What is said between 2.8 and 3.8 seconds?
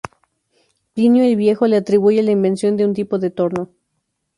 un tipo de torno.